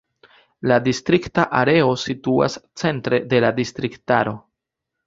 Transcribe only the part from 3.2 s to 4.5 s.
de la distriktaro.